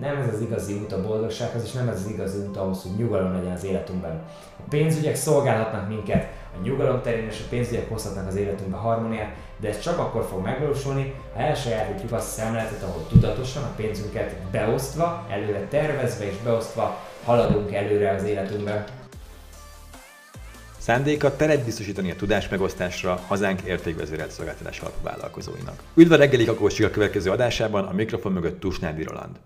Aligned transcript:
nem 0.00 0.16
ez 0.16 0.34
az 0.34 0.40
igazi 0.40 0.72
út 0.72 0.92
a 0.92 1.02
boldogsághoz, 1.02 1.64
és 1.64 1.72
nem 1.72 1.88
ez 1.88 2.00
az 2.04 2.10
igazi 2.10 2.38
út 2.38 2.56
ahhoz, 2.56 2.82
hogy 2.82 2.90
nyugalom 2.96 3.32
legyen 3.32 3.52
az 3.52 3.64
életünkben. 3.64 4.22
A 4.58 4.68
pénzügyek 4.68 5.14
szolgálhatnak 5.14 5.88
minket, 5.88 6.28
a 6.54 6.62
nyugalom 6.62 7.02
terén 7.02 7.26
és 7.26 7.40
a 7.44 7.48
pénzügyek 7.48 7.88
hozhatnak 7.88 8.26
az 8.26 8.36
életünkbe 8.36 8.76
harmóniát, 8.76 9.34
de 9.60 9.68
ez 9.68 9.80
csak 9.80 9.98
akkor 9.98 10.24
fog 10.24 10.42
megvalósulni, 10.42 11.14
ha 11.34 11.40
elsajátítjuk 11.40 12.12
azt 12.12 12.38
a 12.38 12.40
szemléletet, 12.40 12.82
ahol 12.82 13.06
tudatosan 13.08 13.62
a 13.62 13.72
pénzünket 13.76 14.34
beosztva, 14.50 15.26
előre 15.30 15.66
tervezve 15.68 16.24
és 16.24 16.36
beosztva 16.44 16.98
haladunk 17.24 17.72
előre 17.72 18.14
az 18.14 18.24
életünkben. 18.24 18.84
Szándéka 20.78 21.36
teret 21.36 21.64
biztosítani 21.64 22.10
a 22.10 22.16
tudás 22.16 22.48
megosztásra 22.48 23.20
hazánk 23.26 23.60
értékvezérelt 23.60 24.30
szolgáltatás 24.30 24.80
alapú 24.80 25.02
vállalkozóinak. 25.02 25.82
Üdv 25.94 26.12
a 26.12 26.16
reggeli 26.16 26.46
a 26.46 26.90
következő 26.90 27.30
adásában, 27.30 27.84
a 27.84 27.92
mikrofon 27.92 28.32
mögött 28.32 28.60
Tusnádi 28.60 29.02
Roland. 29.02 29.36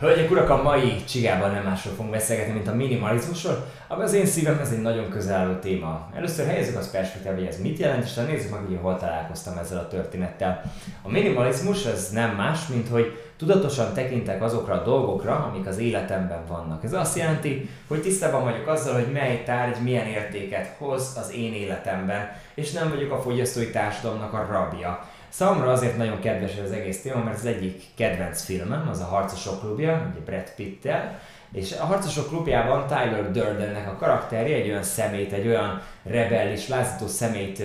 Hölgyek, 0.00 0.30
urak, 0.30 0.50
a 0.50 0.62
mai 0.62 1.04
csigában 1.04 1.50
nem 1.50 1.64
másról 1.64 1.94
fogunk 1.94 2.14
beszélgetni, 2.14 2.52
mint 2.52 2.68
a 2.68 2.74
minimalizmusról, 2.74 3.66
ami 3.88 4.02
az 4.02 4.12
én 4.12 4.26
szívem 4.26 4.58
ez 4.58 4.70
egy 4.70 4.82
nagyon 4.82 5.08
közel 5.10 5.40
álló 5.40 5.54
téma. 5.54 6.08
Először 6.14 6.46
helyezzük 6.46 6.76
az 6.76 6.90
perspektívába, 6.90 7.38
hogy 7.38 7.48
ez 7.48 7.60
mit 7.60 7.78
jelent, 7.78 8.04
és 8.04 8.14
nézzük 8.14 8.50
meg, 8.50 8.60
hogy 8.66 8.78
hol 8.82 8.96
találkoztam 8.96 9.58
ezzel 9.58 9.78
a 9.78 9.88
történettel. 9.88 10.62
A 11.02 11.10
minimalizmus 11.10 11.84
ez 11.84 12.10
nem 12.10 12.34
más, 12.34 12.66
mint 12.66 12.88
hogy 12.88 13.18
tudatosan 13.36 13.94
tekintek 13.94 14.42
azokra 14.42 14.74
a 14.74 14.82
dolgokra, 14.82 15.50
amik 15.52 15.66
az 15.66 15.78
életemben 15.78 16.46
vannak. 16.48 16.84
Ez 16.84 16.92
azt 16.92 17.16
jelenti, 17.16 17.68
hogy 17.88 18.02
tisztában 18.02 18.44
vagyok 18.44 18.66
azzal, 18.66 18.94
hogy 18.94 19.12
mely 19.12 19.42
tárgy 19.44 19.82
milyen 19.82 20.06
értéket 20.06 20.74
hoz 20.78 21.16
az 21.20 21.32
én 21.32 21.54
életemben, 21.54 22.30
és 22.54 22.70
nem 22.70 22.88
vagyok 22.88 23.12
a 23.12 23.20
fogyasztói 23.20 23.70
társadalomnak 23.70 24.32
a 24.32 24.46
rabja. 24.50 25.08
Számomra 25.28 25.72
azért 25.72 25.96
nagyon 25.96 26.20
kedves 26.20 26.56
ez 26.56 26.64
az 26.64 26.72
egész 26.72 27.02
téma, 27.02 27.22
mert 27.22 27.38
az 27.38 27.46
egyik 27.46 27.82
kedvenc 27.94 28.42
filmem, 28.42 28.88
az 28.88 29.00
a 29.00 29.04
Harcosok 29.04 29.60
klubja, 29.60 30.10
ugye 30.10 30.20
Brad 30.24 30.54
Pitt-tel, 30.56 31.20
és 31.52 31.72
a 31.80 31.84
Harcosok 31.84 32.28
klubjában 32.28 32.86
Tyler 32.86 33.30
Durdennek 33.30 33.88
a 33.88 33.96
karakterje 33.96 34.56
egy 34.56 34.68
olyan 34.68 34.82
szemét, 34.82 35.32
egy 35.32 35.46
olyan 35.46 35.82
rebellis, 36.02 36.68
lázító 36.68 37.06
szemét 37.06 37.60
ö, 37.60 37.64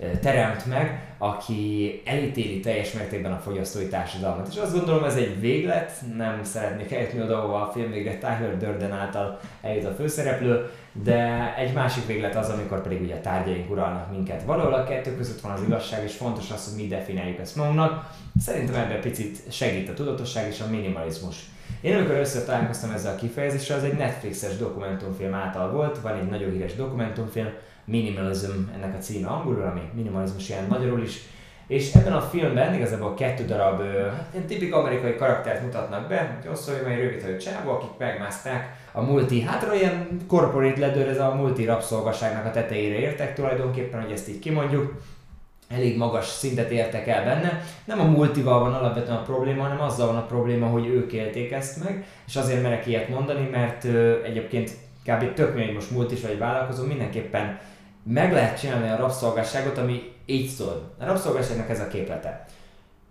ö, 0.00 0.16
teremt 0.22 0.66
meg, 0.66 1.08
aki 1.18 2.02
elítéli 2.04 2.60
teljes 2.60 2.92
mértékben 2.92 3.32
a 3.32 3.40
fogyasztói 3.44 3.88
társadalmat. 3.88 4.48
És 4.50 4.56
azt 4.56 4.72
gondolom, 4.72 5.04
ez 5.04 5.14
egy 5.14 5.40
véglet, 5.40 5.92
nem 6.16 6.40
szeretnék 6.44 6.92
eljutni 6.92 7.22
oda, 7.22 7.38
ahova 7.38 7.66
a 7.66 7.72
film 7.72 7.90
végre 7.90 8.18
Tyler 8.18 8.56
Durden 8.58 8.92
által 8.92 9.40
eljut 9.62 9.84
a 9.84 9.94
főszereplő, 9.94 10.70
de 10.92 11.54
egy 11.56 11.72
másik 11.72 12.06
véglet 12.06 12.36
az, 12.36 12.48
amikor 12.48 12.82
pedig 12.82 13.00
ugye 13.00 13.14
a 13.14 13.20
tárgyaink 13.20 13.70
uralnak 13.70 14.10
minket. 14.10 14.42
Valahol 14.42 14.74
a 14.74 14.84
kettő 14.84 15.16
között 15.16 15.40
van 15.40 15.52
az 15.52 15.62
igazság, 15.62 16.04
és 16.04 16.16
fontos 16.16 16.50
az, 16.50 16.64
hogy 16.64 16.82
mi 16.82 16.88
definiáljuk 16.88 17.38
ezt 17.38 17.56
magunknak. 17.56 18.10
Szerintem 18.40 18.74
ebben 18.74 19.00
picit 19.00 19.52
segít 19.52 19.88
a 19.88 19.94
tudatosság 19.94 20.48
és 20.48 20.60
a 20.60 20.70
minimalizmus. 20.70 21.36
Én 21.80 21.96
amikor 21.96 22.14
először 22.14 22.44
találkoztam 22.44 22.90
ezzel 23.08 23.16
a 23.16 23.20
kifejezéssel, 23.20 23.76
az 23.76 23.84
egy 23.84 23.96
Netflixes 23.96 24.56
dokumentumfilm 24.56 25.34
által 25.34 25.70
volt, 25.70 26.00
van 26.00 26.14
egy 26.14 26.28
nagyon 26.28 26.50
híres 26.50 26.74
dokumentumfilm, 26.74 27.48
Minimalism 27.84 28.50
ennek 28.74 28.94
a 28.94 28.98
címe 28.98 29.28
angolul, 29.28 29.62
ami 29.62 29.80
minimalizmus 29.94 30.48
ilyen 30.48 30.66
magyarul 30.68 31.02
is, 31.02 31.20
és 31.66 31.94
ebben 31.94 32.12
a 32.12 32.20
filmben 32.20 32.74
igazából 32.74 33.14
kettő 33.14 33.44
darab 33.44 33.82
hát 33.82 34.28
ilyen 34.32 34.46
tipik 34.46 34.74
amerikai 34.74 35.14
karaktert 35.14 35.62
mutatnak 35.62 36.08
be, 36.08 36.38
hogy 36.40 36.50
hosszú, 36.50 36.72
hogy 36.72 36.96
rövid 36.96 37.22
hogy 37.22 37.38
csávó, 37.38 37.70
akik 37.70 37.90
megmászták 37.98 38.76
a 38.92 39.00
multi, 39.00 39.40
hát 39.40 39.74
ilyen 39.74 40.20
corporate 40.26 40.80
ledőr, 40.80 41.08
ez 41.08 41.20
a 41.20 41.34
multi 41.34 41.64
rabszolgaságnak 41.64 42.44
a 42.44 42.50
tetejére 42.50 42.98
értek 42.98 43.34
tulajdonképpen, 43.34 44.02
hogy 44.02 44.12
ezt 44.12 44.28
így 44.28 44.38
kimondjuk 44.38 45.02
elég 45.68 45.96
magas 45.96 46.26
szintet 46.26 46.70
értek 46.70 47.06
el 47.06 47.24
benne. 47.24 47.62
Nem 47.84 48.00
a 48.00 48.04
multival 48.04 48.60
van 48.60 48.74
alapvetően 48.74 49.16
a 49.16 49.22
probléma, 49.22 49.62
hanem 49.62 49.80
azzal 49.80 50.06
van 50.06 50.16
a 50.16 50.26
probléma, 50.26 50.66
hogy 50.66 50.86
ők 50.86 51.12
élték 51.12 51.52
ezt 51.52 51.84
meg, 51.84 52.04
és 52.26 52.36
azért 52.36 52.62
merek 52.62 52.86
ilyet 52.86 53.08
mondani, 53.08 53.48
mert 53.52 53.84
ö, 53.84 54.22
egyébként 54.24 54.70
kb. 55.04 55.34
tök 55.34 55.54
mindegy 55.54 55.74
most 55.74 55.90
multis 55.90 56.20
vagy 56.20 56.38
vállalkozó, 56.38 56.84
mindenképpen 56.84 57.58
meg 58.02 58.32
lehet 58.32 58.60
csinálni 58.60 58.88
a 58.88 58.96
rabszolgasságot, 58.96 59.78
ami 59.78 60.12
így 60.26 60.48
szól. 60.48 60.94
A 60.98 61.04
rabszolgasságnak 61.04 61.70
ez 61.70 61.80
a 61.80 61.88
képlete. 61.88 62.46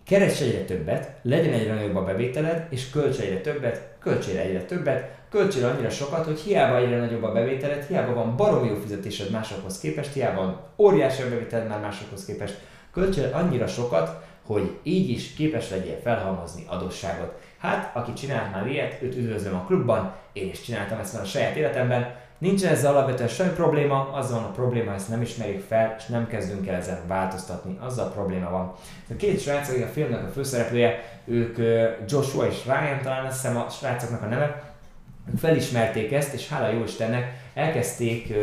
Keres 0.08 0.42
egyre 0.42 0.64
többet, 0.64 1.12
legyen 1.22 1.54
egyre 1.54 1.74
nagyobb 1.74 1.96
a 1.96 2.04
bevételed, 2.04 2.68
és 2.70 2.90
költs 2.90 3.18
egyre 3.18 3.42
többet, 3.42 3.96
költs 4.00 4.28
egyre 4.28 4.62
többet, 4.62 5.18
költsél 5.30 5.66
annyira 5.66 5.90
sokat, 5.90 6.26
hogy 6.26 6.40
hiába 6.40 6.78
egyre 6.78 7.00
nagyobb 7.00 7.24
a 7.24 7.32
bevételed, 7.32 7.88
hiába 7.88 8.14
van 8.14 8.36
barom 8.36 8.66
jó 8.66 8.76
fizetésed 8.76 9.32
másokhoz 9.32 9.80
képest, 9.80 10.14
hiába 10.14 10.42
van 10.42 10.60
óriási 10.78 11.22
a 11.22 11.30
bevételed 11.30 11.68
már 11.68 11.80
másokhoz 11.80 12.26
képest, 12.26 12.60
költsél 12.92 13.30
annyira 13.34 13.68
sokat, 13.68 14.26
hogy 14.46 14.78
így 14.84 15.10
is 15.10 15.34
képes 15.34 15.70
legyél 15.70 16.00
felhalmozni 16.04 16.64
adósságot. 16.68 17.40
Hát, 17.58 17.96
aki 17.96 18.14
csinált 18.14 18.52
már 18.52 18.68
ilyet, 18.68 19.02
őt 19.02 19.16
üdvözlöm 19.16 19.56
a 19.56 19.66
klubban, 19.66 20.16
én 20.34 20.50
is 20.50 20.62
csináltam 20.62 21.00
ezt 21.00 21.14
már 21.14 21.22
a 21.22 21.26
saját 21.26 21.56
életemben, 21.56 22.16
Nincsen 22.38 22.72
ezzel 22.72 22.92
alapvetően 22.92 23.30
semmi 23.30 23.52
probléma, 23.54 24.10
azzal 24.14 24.40
van 24.40 24.50
a 24.50 24.52
probléma, 24.52 24.94
ezt 24.94 25.10
nem 25.10 25.22
ismerjük 25.22 25.64
fel, 25.68 25.96
és 25.98 26.06
nem 26.06 26.28
kezdünk 26.28 26.68
el 26.68 26.76
ezen 26.76 27.00
változtatni, 27.08 27.78
azzal 27.82 28.06
a 28.06 28.12
probléma 28.12 28.50
van. 28.50 28.74
A 29.10 29.16
két 29.18 29.42
srác, 29.42 29.70
a 29.70 29.88
filmnek 29.94 30.24
a 30.24 30.32
főszereplője, 30.32 31.20
ők 31.26 31.58
Joshua 32.08 32.48
és 32.48 32.66
Ryan, 32.66 33.02
talán 33.04 33.26
azt 33.26 33.42
hiszem 33.42 33.58
a 33.58 33.70
srácoknak 33.70 34.22
a 34.22 34.26
neve, 34.26 34.76
felismerték 35.38 36.12
ezt, 36.12 36.34
és 36.34 36.50
hála 36.50 36.72
jó 36.72 36.84
Istennek 36.84 37.34
elkezdték 37.54 38.34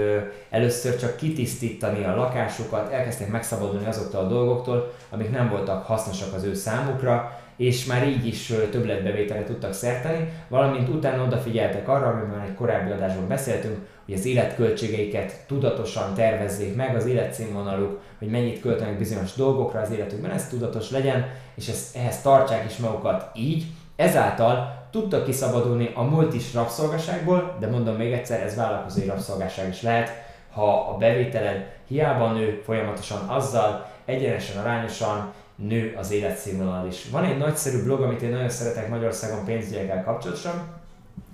először 0.51 0.97
csak 0.97 1.17
kitisztítani 1.17 2.05
a 2.05 2.17
lakásukat, 2.17 2.93
elkezdték 2.93 3.29
megszabadulni 3.29 3.87
azoktól 3.87 4.21
a 4.21 4.29
dolgoktól, 4.29 4.93
amik 5.11 5.31
nem 5.31 5.49
voltak 5.49 5.87
hasznosak 5.87 6.35
az 6.35 6.45
ő 6.45 6.55
számukra, 6.55 7.41
és 7.57 7.85
már 7.85 8.09
így 8.09 8.27
is 8.27 8.53
többletbevételre 8.71 9.45
tudtak 9.45 9.73
szerteni, 9.73 10.29
valamint 10.49 10.89
utána 10.89 11.23
odafigyeltek 11.23 11.89
arra, 11.89 12.07
amiről 12.07 12.29
már 12.29 12.47
egy 12.47 12.55
korábbi 12.55 12.91
adásban 12.91 13.29
beszéltünk, 13.29 13.79
hogy 14.05 14.15
az 14.15 14.27
életköltségeiket 14.27 15.45
tudatosan 15.47 16.15
tervezzék 16.15 16.77
meg, 16.77 16.97
az 16.97 17.07
életszínvonaluk, 17.07 18.01
hogy 18.19 18.29
mennyit 18.29 18.61
költenek 18.61 18.99
bizonyos 18.99 19.35
dolgokra 19.35 19.81
az 19.81 19.91
életükben, 19.91 20.31
ez 20.31 20.49
tudatos 20.49 20.91
legyen, 20.91 21.27
és 21.55 21.69
ezt, 21.69 21.97
ehhez 21.97 22.23
tartsák 22.23 22.65
is 22.71 22.77
magukat 22.77 23.31
így, 23.35 23.65
ezáltal 23.97 24.83
tudtak 24.91 25.25
kiszabadulni 25.25 25.91
a 25.95 26.03
multis 26.03 26.55
rabszolgaságból, 26.55 27.57
de 27.61 27.67
mondom 27.67 27.97
még 27.97 28.13
egyszer, 28.13 28.43
ez 28.43 28.57
vállalkozói 28.57 29.07
rabszolgaság 29.07 29.69
is 29.69 29.83
lehet, 29.83 30.11
ha 30.53 30.91
a 30.91 30.97
bevételed 30.97 31.67
hiába 31.89 32.33
nő 32.33 32.63
folyamatosan 32.65 33.29
azzal, 33.29 33.87
egyenesen, 34.05 34.63
arányosan 34.63 35.33
nő 35.57 35.95
az 35.99 36.11
életszínvonal 36.11 36.87
is. 36.87 37.11
Van 37.11 37.25
egy 37.25 37.39
nagyszerű 37.39 37.83
blog, 37.83 38.01
amit 38.01 38.23
én 38.23 38.31
nagyon 38.31 38.49
szeretek 38.49 38.89
Magyarországon 38.89 39.45
pénzügyekkel 39.45 40.05
kapcsolatosan, 40.05 40.83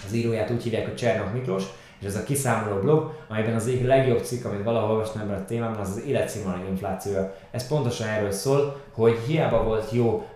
az 0.06 0.12
íróját 0.12 0.50
úgy 0.50 0.62
hívják, 0.62 0.84
hogy 0.84 0.96
Csernok 0.96 1.32
Miklós, 1.32 1.64
és 2.00 2.06
ez 2.06 2.16
a 2.16 2.22
kiszámoló 2.22 2.80
blog, 2.80 3.12
amelyben 3.28 3.54
az 3.54 3.66
egyik 3.66 3.86
legjobb 3.86 4.22
cikk, 4.22 4.44
amit 4.44 4.64
valahol 4.64 4.90
olvastam 4.90 5.20
ebben 5.20 5.40
a 5.40 5.44
témában, 5.44 5.80
az 5.80 5.88
az 5.88 6.02
életszínvonal 6.06 6.66
inflációja. 6.68 7.34
Ez 7.50 7.68
pontosan 7.68 8.08
erről 8.08 8.30
szól, 8.30 8.76
hogy 8.92 9.18
hiába 9.26 9.62
volt 9.62 9.92
jó 9.92 10.26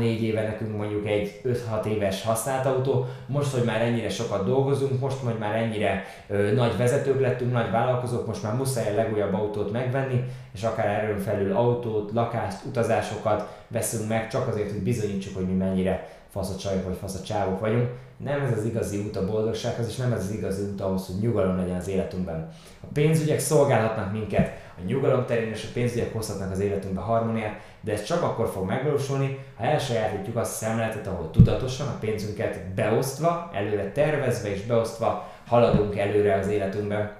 3-4 0.00 0.02
éve 0.02 0.42
nekünk 0.42 0.76
mondjuk 0.76 1.06
egy 1.06 1.40
5-6 1.44 1.84
éves 1.84 2.22
használt 2.22 2.66
autó, 2.66 3.06
most, 3.26 3.52
hogy 3.52 3.64
már 3.64 3.80
ennyire 3.80 4.08
sokat 4.08 4.44
dolgozunk, 4.44 5.00
most, 5.00 5.16
hogy 5.24 5.38
már 5.38 5.54
ennyire 5.54 6.04
ö, 6.28 6.52
nagy 6.52 6.76
vezetők 6.76 7.20
lettünk, 7.20 7.52
nagy 7.52 7.70
vállalkozók, 7.70 8.26
most 8.26 8.42
már 8.42 8.54
muszáj 8.54 8.92
a 8.92 8.94
legújabb 8.94 9.34
autót 9.34 9.72
megvenni, 9.72 10.24
és 10.54 10.62
akár 10.62 10.86
erről 10.86 11.18
felül 11.18 11.56
autót, 11.56 12.10
lakást, 12.12 12.64
utazásokat 12.64 13.58
veszünk 13.68 14.08
meg, 14.08 14.28
csak 14.28 14.48
azért, 14.48 14.70
hogy 14.70 14.82
bizonyítsuk, 14.82 15.34
hogy 15.34 15.46
mi 15.46 15.54
mennyire 15.54 16.19
faszacsajok 16.30 16.84
vagy 16.84 16.96
faszacsávok 16.96 17.60
vagyunk. 17.60 17.88
Nem 18.16 18.40
ez 18.40 18.58
az 18.58 18.64
igazi 18.64 18.98
út 18.98 19.16
a 19.16 19.26
boldogsághoz, 19.26 19.88
és 19.88 19.96
nem 19.96 20.12
ez 20.12 20.24
az 20.24 20.30
igazi 20.30 20.62
út 20.62 20.80
ahhoz, 20.80 21.06
hogy 21.06 21.16
nyugalom 21.20 21.56
legyen 21.56 21.76
az 21.76 21.88
életünkben. 21.88 22.48
A 22.80 22.86
pénzügyek 22.92 23.38
szolgálhatnak 23.38 24.12
minket, 24.12 24.46
a 24.78 24.86
nyugalom 24.86 25.24
terén 25.26 25.50
és 25.50 25.64
a 25.64 25.72
pénzügyek 25.72 26.12
hozhatnak 26.12 26.50
az 26.50 26.60
életünkbe 26.60 27.00
harmóniát, 27.00 27.60
de 27.80 27.92
ez 27.92 28.04
csak 28.04 28.22
akkor 28.22 28.48
fog 28.48 28.66
megvalósulni, 28.66 29.38
ha 29.56 29.64
elsajátítjuk 29.64 30.36
azt 30.36 30.52
a 30.52 30.64
szemléletet, 30.64 31.06
ahol 31.06 31.30
tudatosan 31.30 31.86
a 31.86 31.98
pénzünket 32.00 32.74
beosztva, 32.74 33.50
előre 33.54 33.92
tervezve 33.92 34.50
és 34.50 34.62
beosztva 34.62 35.28
haladunk 35.46 35.96
előre 35.96 36.34
az 36.34 36.48
életünkben. 36.48 37.19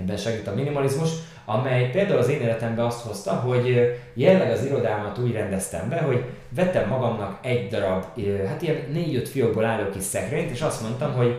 Ebben 0.00 0.16
segít 0.16 0.46
a 0.46 0.54
minimalizmus, 0.54 1.10
amely 1.44 1.90
például 1.90 2.18
az 2.18 2.28
én 2.28 2.40
életemben 2.40 2.84
azt 2.84 3.06
hozta, 3.06 3.32
hogy 3.32 3.96
jelleg 4.14 4.50
az 4.50 4.64
irodámat 4.64 5.18
úgy 5.18 5.32
rendeztem 5.32 5.88
be, 5.88 6.00
hogy 6.00 6.24
vettem 6.48 6.88
magamnak 6.88 7.38
egy 7.42 7.68
darab, 7.68 8.04
hát 8.48 8.62
ilyen 8.62 8.76
négy-öt 8.92 9.28
fiókból 9.28 9.64
álló 9.64 9.88
kis 9.88 10.02
szekrényt, 10.02 10.50
és 10.50 10.60
azt 10.60 10.82
mondtam, 10.82 11.12
hogy 11.12 11.36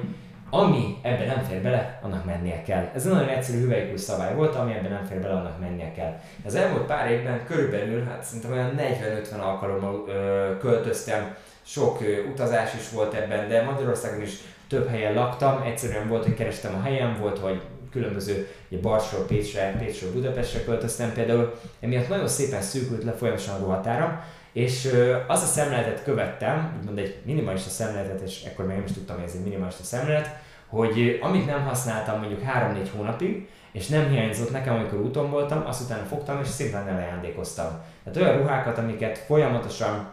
ami 0.50 0.98
ebben 1.02 1.28
nem 1.28 1.44
fér 1.44 1.62
bele, 1.62 2.00
annak 2.02 2.26
mennie 2.26 2.62
kell. 2.62 2.90
Ez 2.96 3.06
egy 3.06 3.12
nagyon 3.12 3.28
egyszerű 3.28 3.60
hüvelykúj 3.60 3.98
szabály 3.98 4.36
volt, 4.36 4.56
ami 4.56 4.74
ebben 4.74 4.92
nem 4.92 5.06
fér 5.06 5.20
bele, 5.20 5.34
annak 5.34 5.60
mennie 5.60 5.92
kell. 5.92 6.20
Az 6.46 6.56
elmúlt 6.56 6.86
pár 6.86 7.12
évben 7.12 7.46
körülbelül, 7.46 8.04
hát 8.04 8.24
szerintem 8.24 8.52
olyan 8.52 8.76
40-50 8.78 9.40
alkalommal 9.40 10.06
ö, 10.08 10.58
költöztem, 10.58 11.36
sok 11.62 12.02
ö, 12.02 12.30
utazás 12.32 12.74
is 12.74 12.90
volt 12.90 13.14
ebben, 13.14 13.48
de 13.48 13.64
Magyarországon 13.64 14.22
is 14.22 14.34
több 14.68 14.88
helyen 14.88 15.14
laktam, 15.14 15.62
egyszerűen 15.66 16.08
volt, 16.08 16.24
hogy 16.24 16.34
kerestem 16.34 16.76
a 16.76 16.82
helyem, 16.82 17.18
volt, 17.20 17.40
hogy 17.40 17.62
különböző 17.92 18.48
ugye 18.70 18.82
Barsról, 18.82 19.26
Pécsre, 19.26 19.76
Pécsről 19.80 20.12
Budapestre 20.12 20.64
költöztem 20.64 21.14
például, 21.14 21.60
emiatt 21.80 22.10
nagyon 22.10 22.28
szépen 22.28 22.62
szűkült 22.62 23.04
le 23.04 23.12
folyamatosan 23.12 23.56
a 23.56 23.60
ruhatáram, 23.60 24.20
És 24.54 24.96
az 25.28 25.42
a 25.42 25.46
szemléletet 25.46 26.04
követtem, 26.04 26.78
úgymond 26.80 26.98
egy 26.98 27.16
minimalista 27.26 27.70
szemléletet, 27.70 28.22
és 28.22 28.44
ekkor 28.44 28.66
még 28.66 28.76
nem 28.76 28.86
is 28.86 28.92
tudtam, 28.92 29.16
hogy 29.16 29.26
ez 29.26 29.34
egy 29.36 29.44
minimalista 29.44 29.84
szemlélet, 29.84 30.30
hogy 30.68 31.20
amit 31.22 31.46
nem 31.46 31.64
használtam 31.64 32.20
mondjuk 32.20 32.42
3-4 32.42 32.88
hónapig, 32.96 33.48
és 33.72 33.88
nem 33.88 34.10
hiányzott 34.10 34.52
nekem, 34.52 34.76
amikor 34.76 35.00
úton 35.00 35.30
voltam, 35.30 35.64
azt 35.66 35.82
utána 35.82 36.04
fogtam, 36.04 36.40
és 36.42 36.48
szimplán 36.48 36.88
elajándékoztam. 36.88 37.68
Tehát 38.04 38.20
olyan 38.20 38.42
ruhákat, 38.42 38.78
amiket 38.78 39.18
folyamatosan 39.18 40.12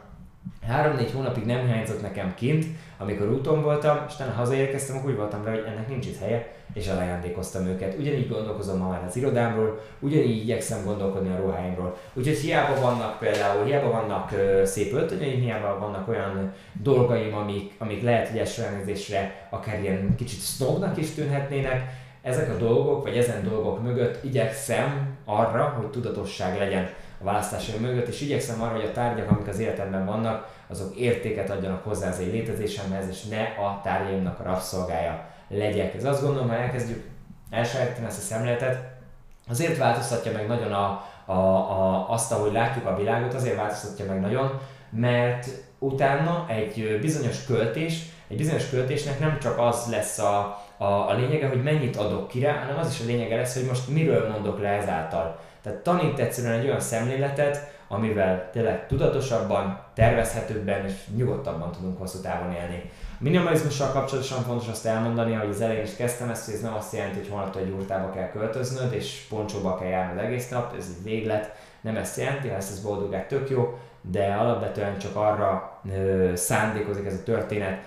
3-4 0.70 1.08
hónapig 1.14 1.44
nem 1.44 1.66
hiányzott 1.66 2.02
nekem 2.02 2.34
kint, 2.34 2.64
amikor 2.98 3.32
úton 3.32 3.62
voltam, 3.62 3.98
és 4.08 4.14
utána 4.14 4.32
hazaérkeztem, 4.32 5.02
úgy 5.06 5.16
voltam 5.16 5.44
vele, 5.44 5.56
hogy 5.56 5.66
ennek 5.66 5.88
nincs 5.88 6.06
itt 6.06 6.18
helye, 6.18 6.52
és 6.72 6.86
elajándékoztam 6.86 7.66
őket. 7.66 7.98
Ugyanígy 7.98 8.28
gondolkozom 8.28 8.78
ma 8.78 8.88
már 8.88 9.04
az 9.08 9.16
irodámról, 9.16 9.80
ugyanígy 9.98 10.42
igyekszem 10.42 10.84
gondolkodni 10.84 11.32
a 11.32 11.36
ruháimról. 11.36 11.96
Úgyhogy 12.12 12.36
hiába 12.36 12.80
vannak 12.80 13.18
például, 13.18 13.64
hiába 13.64 13.90
vannak 13.90 14.32
ö, 14.32 14.64
szép 14.64 14.92
öltönyeim, 14.92 15.40
hiába 15.40 15.78
vannak 15.78 16.08
olyan 16.08 16.52
dolgaim, 16.72 17.34
amik, 17.34 17.72
amik 17.78 18.02
lehet, 18.02 18.28
hogy 18.28 18.38
első 18.38 18.62
akár 19.50 19.80
ilyen 19.80 20.14
kicsit 20.16 20.40
snobnak 20.40 20.96
is 20.96 21.14
tűnhetnének, 21.14 22.06
ezek 22.22 22.50
a 22.50 22.56
dolgok, 22.56 23.02
vagy 23.02 23.16
ezen 23.16 23.44
dolgok 23.44 23.82
mögött 23.82 24.24
igyekszem 24.24 25.16
arra, 25.24 25.74
hogy 25.76 25.86
tudatosság 25.86 26.58
legyen 26.58 26.88
a 27.20 27.25
választásaim 27.25 27.81
mögött, 27.81 28.09
és 28.09 28.20
igyekszem 28.20 28.62
arra, 28.62 28.75
hogy 28.75 28.85
a 28.85 28.93
tárgyak, 28.93 29.31
amik 29.31 29.49
az 29.49 29.59
életemben 29.59 30.06
vannak, 30.06 30.49
azok 30.67 30.97
értéket 30.97 31.50
adjanak 31.50 31.85
hozzá 31.85 32.09
az 32.09 32.20
én 32.20 32.31
létezésemhez, 32.31 33.09
és 33.09 33.25
ne 33.25 33.43
a 33.43 33.81
tárgyaimnak 33.82 34.41
a 34.41 34.43
rabszolgája 34.43 35.26
legyek. 35.49 35.94
Ez 35.94 36.05
azt 36.05 36.23
gondolom, 36.23 36.49
ha 36.49 36.55
elkezdjük 36.55 37.05
elsajátítani 37.50 38.06
ezt 38.06 38.19
a 38.19 38.23
szemléletet, 38.35 38.97
azért 39.49 39.79
változtatja 39.79 40.32
meg 40.32 40.47
nagyon 40.47 40.73
a, 40.73 41.05
a, 41.25 41.32
a, 41.32 42.11
azt, 42.11 42.32
ahogy 42.32 42.53
látjuk 42.53 42.87
a 42.87 42.97
világot, 42.97 43.35
azért 43.35 43.56
változtatja 43.56 44.05
meg 44.06 44.20
nagyon, 44.20 44.61
mert 44.91 45.49
utána 45.79 46.47
egy 46.49 46.99
bizonyos 47.00 47.44
költés, 47.44 48.03
egy 48.29 48.37
bizonyos 48.37 48.69
költésnek 48.69 49.19
nem 49.19 49.38
csak 49.38 49.59
az 49.59 49.87
lesz 49.91 50.19
a, 50.19 50.65
a, 50.76 50.85
a 50.85 51.15
lényege, 51.15 51.49
hogy 51.49 51.62
mennyit 51.62 51.97
adok 51.97 52.29
ki 52.29 52.41
rá, 52.41 52.59
hanem 52.59 52.79
az 52.79 52.91
is 52.91 53.00
a 53.00 53.05
lényege 53.05 53.37
lesz, 53.37 53.55
hogy 53.55 53.67
most 53.67 53.88
miről 53.88 54.31
mondok 54.31 54.61
le 54.61 54.69
ezáltal. 54.69 55.38
Tehát 55.69 55.82
tanít 55.82 56.19
egyszerűen 56.19 56.59
egy 56.59 56.67
olyan 56.67 56.81
szemléletet, 56.81 57.76
amivel 57.88 58.50
tényleg 58.53 58.87
tudatosabban, 58.87 59.81
tervezhetőbben 59.94 60.85
és 60.85 60.93
nyugodtabban 61.17 61.73
tudunk 61.73 61.99
hosszú 61.99 62.20
távon 62.20 62.53
élni. 62.53 62.91
A 63.12 63.23
minimalizmussal 63.23 63.93
kapcsolatosan 63.93 64.43
fontos 64.43 64.69
azt 64.69 64.87
elmondani, 64.87 65.32
hogy 65.32 65.49
az 65.49 65.61
elején 65.61 65.82
is 65.82 65.97
kezdtem 65.97 66.31
ezt, 66.31 66.44
hogy 66.44 66.55
ez 66.55 66.61
nem 66.61 66.75
azt 66.75 66.93
jelenti, 66.93 67.19
hogy 67.19 67.29
holnap 67.29 67.56
egy 67.56 67.69
jurtába 67.69 68.11
kell 68.11 68.31
költöznöd, 68.31 68.93
és 68.93 69.26
poncsóba 69.29 69.79
kell 69.79 69.88
járnod 69.88 70.25
egész 70.25 70.49
nap, 70.49 70.75
ez 70.76 70.87
egy 70.97 71.05
véglet, 71.05 71.55
nem 71.81 71.97
ezt 71.97 72.17
jelenti, 72.17 72.49
ha 72.49 72.55
ezt 72.55 72.70
ez 72.70 72.82
boldogát 72.82 73.29
tök 73.29 73.50
jó, 73.50 73.79
de 74.00 74.35
alapvetően 74.35 74.99
csak 74.99 75.17
arra 75.17 75.81
ö, 75.97 76.32
szándékozik 76.35 77.06
ez 77.06 77.15
a 77.15 77.23
történet, 77.23 77.81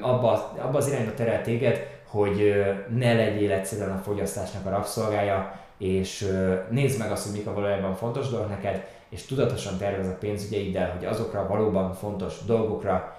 abba, 0.00 0.52
abba 0.58 0.78
az 0.78 0.88
irányba 0.88 1.14
terel 1.14 1.42
téged, 1.42 1.86
hogy 2.06 2.64
ne 2.96 3.14
legyél 3.14 3.52
egyszerűen 3.52 3.90
a 3.90 4.00
fogyasztásnak 4.02 4.66
a 4.66 4.70
rabszolgája, 4.70 5.60
és 5.78 6.28
nézd 6.70 6.98
meg 6.98 7.10
azt, 7.10 7.24
hogy 7.26 7.36
mik 7.36 7.46
a 7.46 7.54
valójában 7.54 7.94
fontos 7.94 8.28
dolgok 8.28 8.48
neked, 8.48 8.86
és 9.08 9.26
tudatosan 9.26 9.78
tervez 9.78 10.08
a 10.08 10.16
pénzügyeiddel, 10.20 10.90
hogy 10.90 11.06
azokra 11.06 11.46
valóban 11.46 11.92
fontos 11.92 12.44
dolgokra 12.46 13.16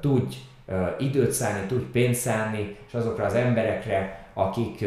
tudj 0.00 0.36
időt 0.98 1.32
szállni, 1.32 1.66
tudj 1.66 1.84
pénzt 1.84 2.20
szállni, 2.20 2.76
és 2.86 2.94
azokra 2.94 3.24
az 3.24 3.34
emberekre, 3.34 4.26
akik, 4.34 4.84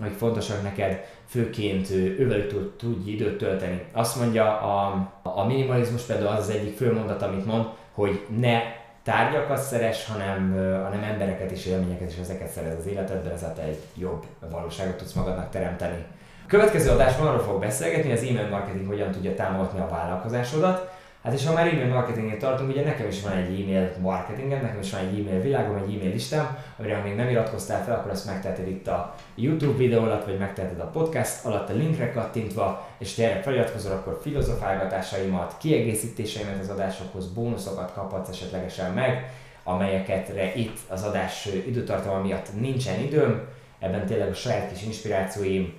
akik 0.00 0.16
fontosak 0.16 0.62
neked, 0.62 1.04
főként 1.26 1.90
ővelük 1.90 2.76
tudj 2.76 3.10
időt 3.10 3.38
tölteni. 3.38 3.82
Azt 3.92 4.20
mondja 4.20 4.60
a, 4.60 5.08
a 5.22 5.44
minimalizmus 5.46 6.02
például 6.02 6.28
az 6.28 6.48
az 6.48 6.54
egyik 6.54 6.76
fő 6.76 6.92
mondat, 6.92 7.22
amit 7.22 7.46
mond, 7.46 7.66
hogy 7.92 8.26
ne 8.38 8.60
tárgyakat 9.02 9.58
szeres, 9.58 10.06
hanem, 10.06 10.52
hanem 10.84 11.02
embereket 11.02 11.50
és 11.50 11.66
élményeket, 11.66 12.10
és 12.10 12.18
ezeket 12.18 12.48
szerez 12.48 12.78
az 12.78 12.86
életedben, 12.86 13.32
ezáltal 13.32 13.64
egy 13.64 13.80
jobb 13.94 14.24
valóságot 14.50 14.96
tudsz 14.96 15.12
magadnak 15.12 15.50
teremteni. 15.50 16.04
Következő 16.46 16.90
adásban 16.90 17.26
arról 17.26 17.42
fog 17.42 17.60
beszélgetni, 17.60 18.12
az 18.12 18.22
e-mail 18.22 18.48
marketing 18.48 18.86
hogyan 18.86 19.10
tudja 19.10 19.34
támogatni 19.34 19.80
a 19.80 19.88
vállalkozásodat. 19.88 20.92
Hát 21.22 21.32
és 21.32 21.46
ha 21.46 21.52
már 21.52 21.66
e-mail 21.66 21.86
marketingnél 21.86 22.36
tartunk, 22.36 22.70
ugye 22.70 22.84
nekem 22.84 23.08
is 23.08 23.22
van 23.22 23.32
egy 23.32 23.60
e-mail 23.60 23.92
marketingem, 24.00 24.60
nekem 24.62 24.80
is 24.80 24.90
van 24.90 25.00
egy 25.00 25.18
e-mail 25.18 25.40
világom, 25.40 25.76
egy 25.76 25.94
e-mail 25.94 26.10
listám, 26.10 26.58
amire 26.78 26.96
ha 26.96 27.02
még 27.02 27.14
nem 27.14 27.28
iratkoztál 27.28 27.84
fel, 27.84 27.94
akkor 27.94 28.10
azt 28.10 28.26
megteheted 28.26 28.68
itt 28.68 28.86
a 28.86 29.14
YouTube 29.34 29.76
videó 29.76 30.02
alatt, 30.02 30.24
vagy 30.24 30.38
megteheted 30.38 30.80
a 30.80 30.90
podcast 30.90 31.44
alatt 31.44 31.70
a 31.70 31.74
linkre 31.74 32.12
kattintva, 32.12 32.88
és 32.98 33.16
ha 33.16 33.22
erre 33.22 33.42
feliratkozol, 33.42 33.92
akkor 33.92 34.18
filozofálgatásaimat, 34.22 35.56
kiegészítéseimet 35.58 36.60
az 36.60 36.68
adásokhoz, 36.68 37.32
bónuszokat 37.32 37.92
kaphatsz 37.92 38.28
esetlegesen 38.28 38.92
meg, 38.92 39.32
amelyeket 39.64 40.56
itt 40.56 40.78
az 40.88 41.02
adás 41.02 41.48
időtartalma 41.66 42.22
miatt 42.22 42.60
nincsen 42.60 43.00
időm, 43.00 43.40
ebben 43.78 44.06
tényleg 44.06 44.28
a 44.28 44.34
saját 44.34 44.72
kis 44.72 44.82
inspirációim, 44.82 45.74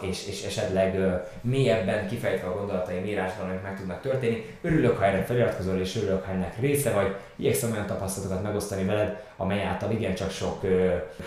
és, 0.00 0.26
és 0.28 0.44
esetleg 0.44 0.98
mélyebben 1.40 2.08
kifejtve 2.08 2.46
a 2.46 2.54
gondolataim 2.54 3.04
írásban, 3.04 3.48
amik 3.48 3.62
meg 3.62 3.76
tudnak 3.76 4.00
történni. 4.00 4.44
Örülök, 4.60 4.98
ha 4.98 5.04
erre 5.04 5.24
feliratkozol, 5.24 5.78
és 5.78 5.96
örülök, 5.96 6.24
ha 6.24 6.32
ennek 6.32 6.60
része 6.60 6.90
vagy. 6.90 7.16
Igyekszem 7.36 7.72
olyan 7.72 7.86
tapasztalatokat 7.86 8.42
megosztani 8.42 8.84
veled, 8.84 9.22
amely 9.36 9.64
által 9.64 9.90
igencsak 9.90 10.30
sok 10.30 10.60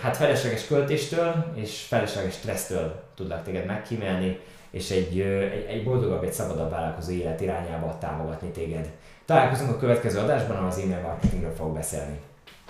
hát 0.00 0.16
felesleges 0.16 0.66
költéstől 0.66 1.52
és 1.54 1.80
felesleges 1.88 2.34
stressztől 2.34 3.02
tudlak 3.14 3.44
téged 3.44 3.66
megkímélni, 3.66 4.38
és 4.70 4.90
egy, 4.90 5.20
egy, 5.20 5.66
egy 5.68 5.84
boldogabb, 5.84 6.22
egy 6.22 6.32
szabadabb 6.32 6.70
vállalkozó 6.70 7.12
élet 7.12 7.40
irányába 7.40 7.98
támogatni 7.98 8.48
téged. 8.48 8.90
Találkozunk 9.24 9.70
a 9.70 9.78
következő 9.78 10.18
adásban, 10.18 10.56
ahol 10.56 10.68
az 10.68 10.78
e-mail 10.78 11.00
marketingről 11.00 11.54
fog 11.54 11.74
beszélni. 11.74 12.20